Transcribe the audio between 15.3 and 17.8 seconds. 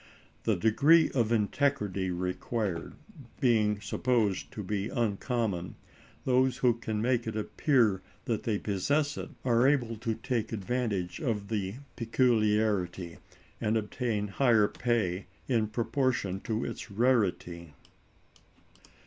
in proportion to its rarity.